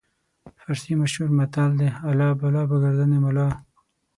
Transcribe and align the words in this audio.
فارسي 0.59 0.93
مشهور 1.01 1.29
متل 1.39 1.71
دی: 1.79 1.89
الله 2.09 2.29
بلا 2.41 2.63
به 2.69 2.77
ګردن 2.83 3.11
ملا. 3.23 3.47